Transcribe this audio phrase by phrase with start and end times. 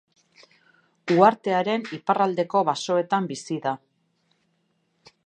[1.15, 3.75] Uhartearen iparraldeko basoetan bizi da.